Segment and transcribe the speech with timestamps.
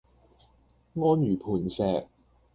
[0.95, 2.07] 安如磐石